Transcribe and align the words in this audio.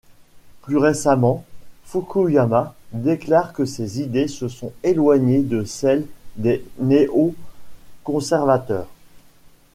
Plus 0.63 0.77
récemment, 0.77 1.45
Fukuyama 1.85 2.73
déclare 2.91 3.53
que 3.53 3.65
ses 3.65 4.01
idées 4.01 4.27
se 4.27 4.47
sont 4.47 4.73
éloignées 4.81 5.43
de 5.43 5.63
celles 5.63 6.07
des 6.37 6.65
néo-conservateurs. 6.79 8.87